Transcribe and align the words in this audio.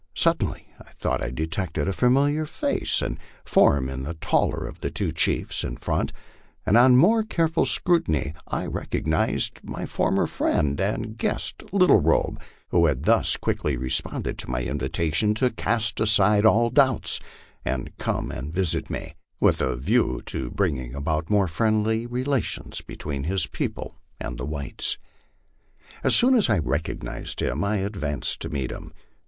Suddenly 0.15 0.67
I 0.83 0.89
thought 0.93 1.21
I 1.23 1.29
detected 1.29 1.87
a 1.87 1.93
familiar 1.93 2.47
face 2.47 3.03
and 3.03 3.19
form 3.45 3.87
in 3.87 4.01
the 4.01 4.15
taller 4.15 4.65
of 4.65 4.81
the 4.81 4.89
t\vo 4.89 5.11
chiefs 5.11 5.63
in 5.63 5.77
front, 5.77 6.11
and 6.65 6.75
on 6.75 6.97
more 6.97 7.21
careful 7.21 7.65
scrutiny 7.65 8.33
I 8.47 8.65
recognized 8.65 9.59
my 9.63 9.85
former 9.85 10.25
friend 10.25 10.79
and 10.81 11.19
guest 11.19 11.61
Little 11.71 11.99
Robe, 11.99 12.41
who 12.69 12.87
had 12.87 13.03
thus 13.03 13.37
quickly 13.37 13.77
responded 13.77 14.39
to 14.39 14.49
my 14.49 14.63
invitation 14.63 15.35
to 15.35 15.51
cast 15.51 15.99
aside 16.01 16.47
all 16.47 16.71
doubts 16.71 17.19
and 17.63 17.95
come 17.97 18.31
and 18.31 18.51
visit 18.51 18.89
me, 18.89 19.13
with 19.39 19.61
a 19.61 19.75
view 19.75 20.23
to 20.25 20.49
bringing 20.49 20.95
about 20.95 21.29
more 21.29 21.47
friendly 21.47 22.07
relations 22.07 22.81
between 22.81 23.25
his 23.25 23.45
people 23.45 23.99
and 24.19 24.39
the 24.39 24.47
whites. 24.47 24.97
As 26.03 26.15
soon 26.15 26.33
as 26.33 26.49
I 26.49 26.57
recognized 26.57 27.39
him 27.39 27.63
I 27.63 27.75
advanced 27.77 28.41
to 28.41 28.49
meet 28.49 28.71
him. 28.71 28.93